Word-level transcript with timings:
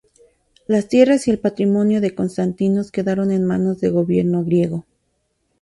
Las 0.65 0.87
tierras 0.89 1.27
y 1.27 1.29
el 1.29 1.37
patrimonio 1.37 2.01
de 2.01 2.15
Konstantinos 2.15 2.89
quedaron 2.91 3.31
en 3.31 3.45
manos 3.45 3.79
del 3.81 3.91
gobierno 3.91 4.43
griego. 4.43 4.83